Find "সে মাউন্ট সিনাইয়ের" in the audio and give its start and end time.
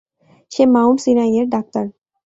0.51-1.47